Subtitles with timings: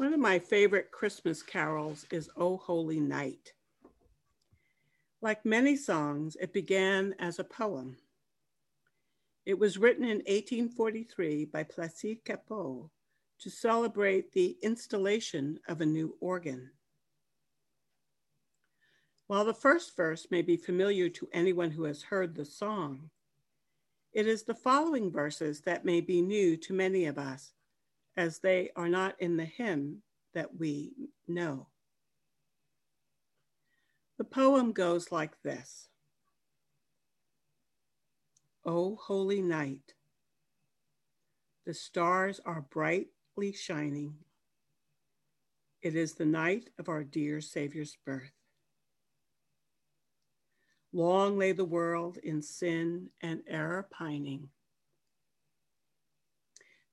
[0.00, 3.52] One of my favorite Christmas carols is O Holy Night.
[5.20, 7.98] Like many songs, it began as a poem.
[9.44, 12.88] It was written in 1843 by Placide Cappeau
[13.40, 16.70] to celebrate the installation of a new organ.
[19.26, 23.10] While the first verse may be familiar to anyone who has heard the song,
[24.14, 27.52] it is the following verses that may be new to many of us
[28.20, 30.02] as they are not in the hymn
[30.34, 30.92] that we
[31.26, 31.66] know.
[34.18, 35.88] The poem goes like this
[38.66, 39.94] O holy night,
[41.64, 44.16] the stars are brightly shining.
[45.80, 48.36] It is the night of our dear Savior's birth.
[50.92, 54.50] Long lay the world in sin and error pining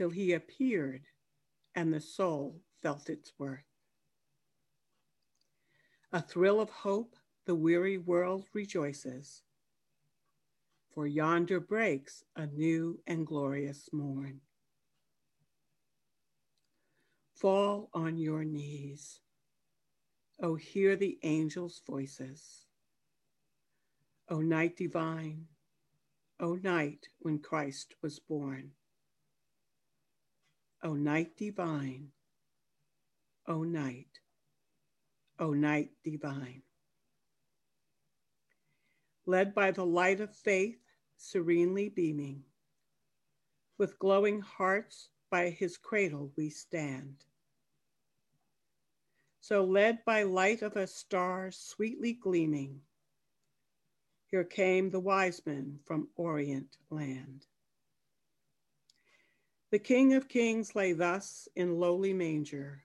[0.00, 1.02] till he appeared
[1.74, 3.66] and the soul felt its worth.
[6.10, 9.42] A thrill of hope, the weary world rejoices,
[10.94, 14.40] for yonder breaks a new and glorious morn.
[17.34, 19.20] Fall on your knees.
[20.42, 22.64] Oh, hear the angels' voices.
[24.30, 25.48] O night divine,
[26.40, 28.72] O night when Christ was born.
[30.82, 32.10] O night divine,
[33.46, 34.20] O night,
[35.38, 36.62] O night divine.
[39.26, 40.80] Led by the light of faith,
[41.18, 42.42] serenely beaming,
[43.76, 47.24] with glowing hearts by his cradle we stand.
[49.42, 52.80] So led by light of a star sweetly gleaming,
[54.24, 57.46] here came the wise men from Orient land.
[59.70, 62.82] The King of Kings lay thus in lowly manger,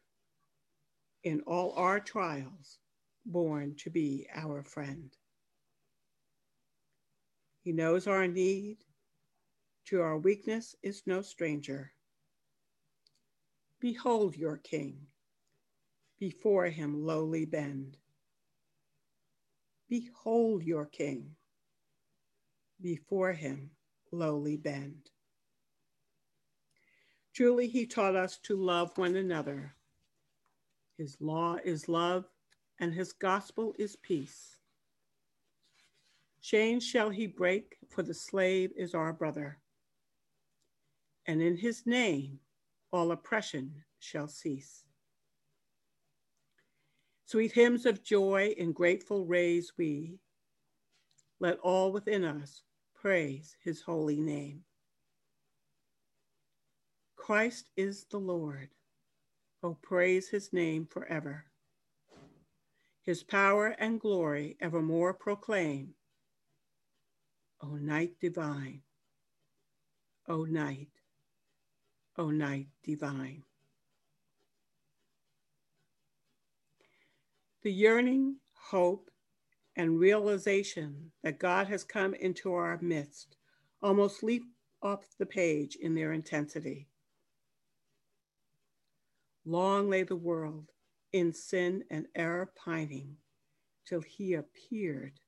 [1.23, 2.78] in all our trials,
[3.25, 5.11] born to be our friend.
[7.63, 8.78] He knows our need,
[9.85, 11.91] to our weakness is no stranger.
[13.79, 15.07] Behold your King,
[16.19, 17.97] before him lowly bend.
[19.90, 21.35] Behold your King,
[22.79, 23.72] before him
[24.12, 25.09] lowly bend.
[27.35, 29.75] Truly, he taught us to love one another.
[30.97, 32.25] His law is love,
[32.79, 34.57] and his gospel is peace.
[36.41, 39.57] Chains shall he break, for the slave is our brother.
[41.25, 42.40] And in his name,
[42.94, 44.85] all oppression shall cease.
[47.25, 50.19] Sweet hymns of joy and grateful raise we.
[51.41, 52.62] Let all within us
[52.94, 54.65] praise his holy name.
[57.25, 58.69] Christ is the Lord.
[59.63, 61.46] Oh, praise his name forever.
[63.02, 65.96] His power and glory evermore proclaim.
[67.63, 68.84] O night divine,
[70.30, 70.90] O night,
[72.16, 73.42] O night divine.
[77.63, 79.09] The yearning, hope,
[79.75, 83.38] and realization that God has come into our midst
[83.81, 84.44] almost leap
[84.84, 86.88] off the page in their intensity.
[89.45, 90.72] Long lay the world
[91.13, 93.17] in sin and error pining
[93.85, 95.19] till he appeared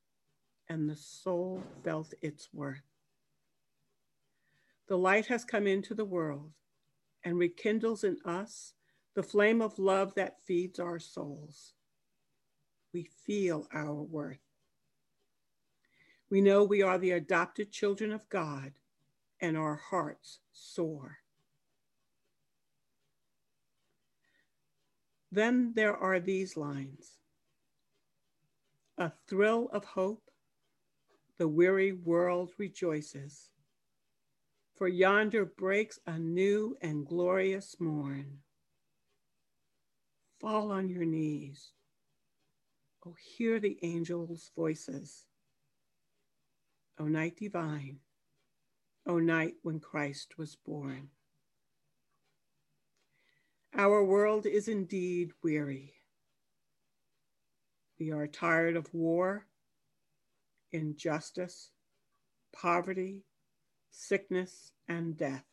[0.67, 2.81] and the soul felt its worth.
[4.87, 6.51] The light has come into the world
[7.23, 8.73] and rekindles in us
[9.13, 11.73] the flame of love that feeds our souls.
[12.93, 14.39] We feel our worth.
[16.29, 18.73] We know we are the adopted children of God
[19.39, 21.19] and our hearts soar.
[25.31, 27.17] Then there are these lines
[28.97, 30.31] A thrill of hope,
[31.37, 33.49] the weary world rejoices,
[34.75, 38.39] for yonder breaks a new and glorious morn.
[40.39, 41.73] Fall on your knees.
[43.05, 45.25] Oh, hear the angels' voices.
[46.97, 47.99] O night divine,
[49.05, 51.09] O night when Christ was born.
[53.79, 55.93] Our world is indeed weary.
[57.99, 59.45] We are tired of war,
[60.71, 61.69] injustice,
[62.51, 63.23] poverty,
[63.91, 65.45] sickness, and death.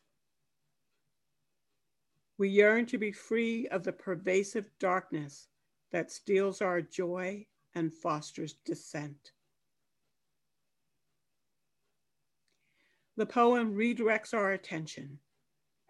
[2.38, 5.49] We yearn to be free of the pervasive darkness
[5.93, 7.44] that steals our joy
[7.75, 9.32] and fosters dissent.
[13.19, 15.19] The poem redirects our attention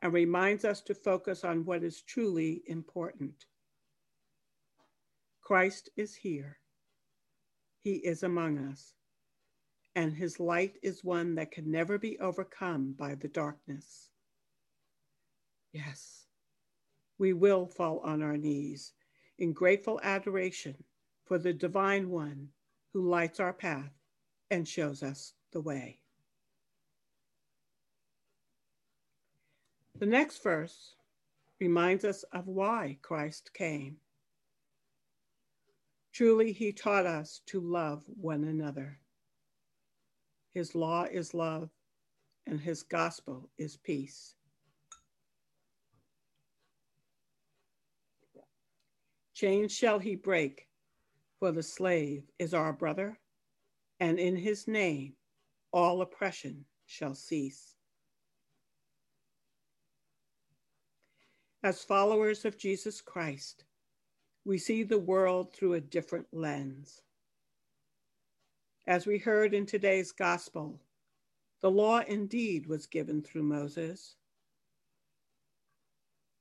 [0.05, 3.47] and reminds us to focus on what is truly important.
[5.41, 6.59] Christ is here.
[7.83, 8.93] He is among us,
[9.97, 14.11] and his light is one that can never be overcome by the darkness.
[15.73, 16.27] Yes,
[17.19, 18.93] we will fall on our knees
[19.39, 20.77] in grateful adoration
[21.25, 22.49] for the divine one
[22.93, 23.93] who lights our path
[24.51, 25.99] and shows us the way.
[29.99, 30.96] The next verse
[31.61, 33.96] reminds us of why Christ came.
[36.12, 38.99] Truly, he taught us to love one another.
[40.52, 41.70] His law is love,
[42.46, 44.35] and his gospel is peace.
[49.35, 50.69] Chains shall he break,
[51.38, 53.19] for the slave is our brother,
[54.00, 55.14] and in his name
[55.73, 57.75] all oppression shall cease.
[61.65, 63.65] As followers of Jesus Christ,
[64.45, 67.01] we see the world through a different lens.
[68.87, 70.79] As we heard in today's gospel,
[71.63, 74.17] the law indeed was given through Moses.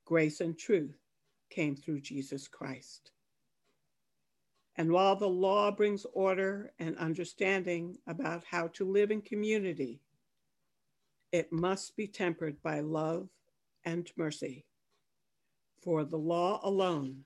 [0.03, 0.99] Grace and truth
[1.49, 3.11] came through Jesus Christ.
[4.75, 10.01] And while the law brings order and understanding about how to live in community,
[11.31, 13.29] it must be tempered by love
[13.85, 14.65] and mercy.
[15.83, 17.25] For the law alone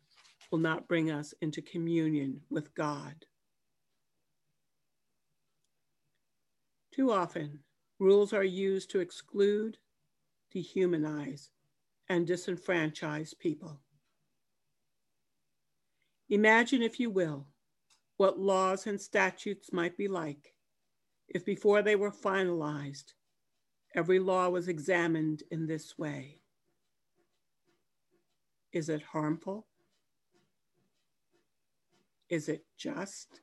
[0.51, 3.25] will not bring us into communion with God.
[6.91, 7.59] Too often,
[7.99, 9.77] rules are used to exclude,
[10.55, 11.49] dehumanize,
[12.09, 13.79] and disenfranchise people.
[16.29, 17.45] Imagine, if you will,
[18.17, 20.55] what laws and statutes might be like
[21.27, 23.13] if before they were finalized,
[23.93, 26.41] every law was examined in this way.
[28.77, 29.65] Is it harmful?
[32.29, 33.41] Is it just?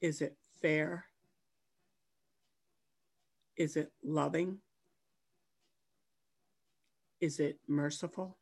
[0.00, 1.06] Is it fair?
[3.56, 4.58] Is it loving?
[7.20, 8.38] Is it merciful?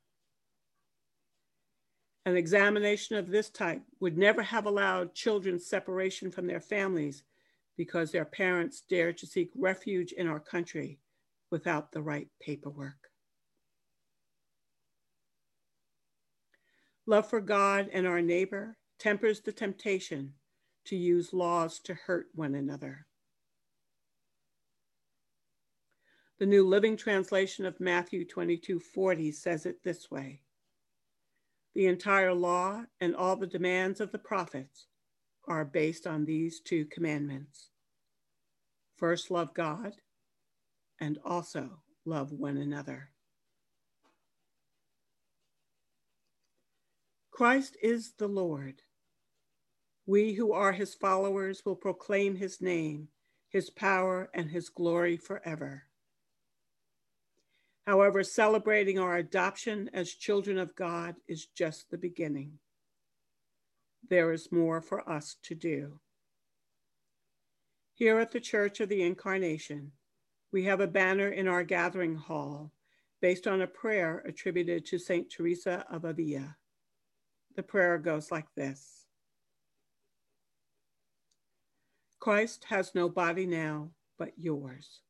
[2.26, 7.22] An examination of this type would never have allowed children separation from their families
[7.78, 10.99] because their parents dared to seek refuge in our country
[11.50, 13.12] without the right paperwork.
[17.06, 20.34] Love for God and our neighbor tempers the temptation
[20.84, 23.06] to use laws to hurt one another.
[26.38, 30.43] The New Living Translation of Matthew 22 40 says it this way
[31.75, 34.87] The entire law and all the demands of the prophets
[35.46, 37.70] are based on these two commandments.
[38.96, 39.94] First, love God,
[41.00, 43.10] and also love one another.
[47.32, 48.82] Christ is the Lord.
[50.05, 53.08] We who are his followers will proclaim his name,
[53.49, 55.84] his power, and his glory forever.
[57.87, 62.58] However, celebrating our adoption as children of God is just the beginning.
[64.08, 66.00] There is more for us to do.
[67.94, 69.93] Here at the Church of the Incarnation,
[70.52, 72.73] we have a banner in our gathering hall
[73.23, 75.31] based on a prayer attributed to St.
[75.31, 76.57] Teresa of Avila.
[77.54, 79.06] The prayer goes like this
[82.18, 85.00] Christ has no body now but yours,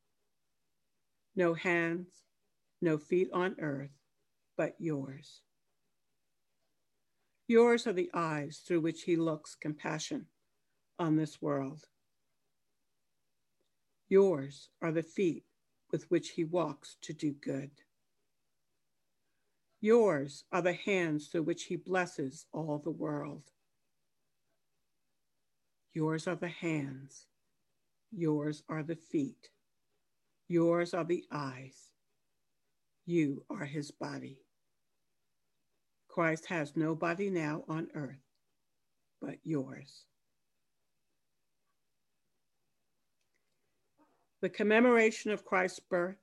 [1.37, 2.09] no hands,
[2.81, 3.91] no feet on earth
[4.57, 5.43] but yours.
[7.47, 10.27] Yours are the eyes through which he looks compassion
[10.99, 11.85] on this world.
[14.09, 15.45] Yours are the feet
[15.91, 17.71] with which he walks to do good.
[19.83, 23.43] Yours are the hands through which he blesses all the world.
[25.93, 27.27] Yours are the hands.
[28.13, 29.51] Yours are the feet.
[30.49, 31.91] Yours are the eyes.
[33.05, 34.39] You are his body.
[36.09, 38.23] Christ has no body now on earth
[39.21, 40.05] but yours.
[44.43, 46.22] The commemoration of Christ's birth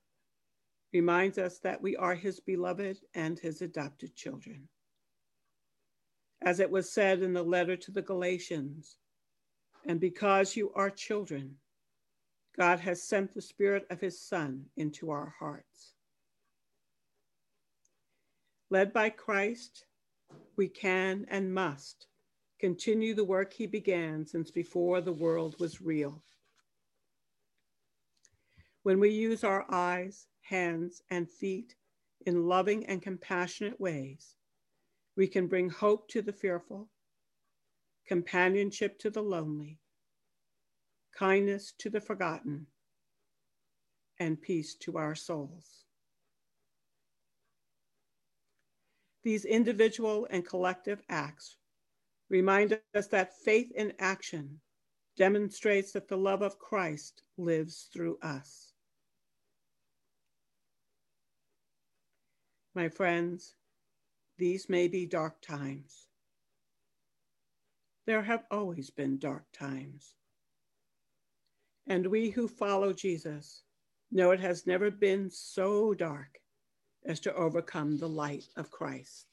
[0.92, 4.68] reminds us that we are his beloved and his adopted children.
[6.42, 8.96] As it was said in the letter to the Galatians,
[9.86, 11.56] and because you are children,
[12.56, 15.94] God has sent the Spirit of his Son into our hearts.
[18.70, 19.84] Led by Christ,
[20.56, 22.06] we can and must
[22.58, 26.22] continue the work he began since before the world was real.
[28.82, 31.74] When we use our eyes, hands, and feet
[32.24, 34.36] in loving and compassionate ways,
[35.16, 36.88] we can bring hope to the fearful,
[38.06, 39.78] companionship to the lonely,
[41.12, 42.66] kindness to the forgotten,
[44.18, 45.84] and peace to our souls.
[49.22, 51.58] These individual and collective acts
[52.30, 54.60] remind us that faith in action
[55.18, 58.69] demonstrates that the love of Christ lives through us.
[62.74, 63.54] My friends,
[64.38, 66.06] these may be dark times.
[68.06, 70.14] There have always been dark times.
[71.86, 73.62] And we who follow Jesus
[74.12, 76.38] know it has never been so dark
[77.04, 79.26] as to overcome the light of Christ.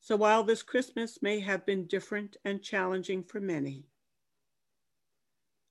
[0.00, 3.86] So while this Christmas may have been different and challenging for many,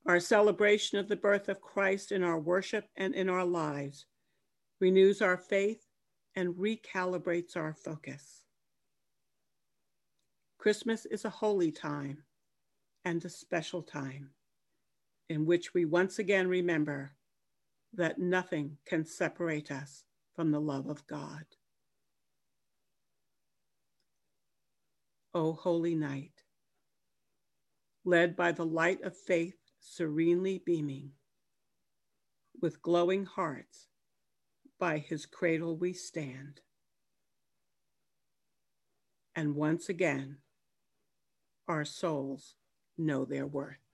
[0.05, 4.05] our celebration of the birth of Christ in our worship and in our lives
[4.79, 5.85] renews our faith
[6.35, 8.41] and recalibrates our focus.
[10.57, 12.23] Christmas is a holy time
[13.05, 14.31] and a special time
[15.29, 17.13] in which we once again remember
[17.93, 20.03] that nothing can separate us
[20.35, 21.43] from the love of God.
[25.33, 26.43] O holy night,
[28.03, 31.11] led by the light of faith serenely beaming,
[32.61, 33.87] with glowing hearts,
[34.79, 36.61] by his cradle we stand.
[39.35, 40.37] And once again,
[41.67, 42.55] our souls
[42.97, 43.90] know their worth.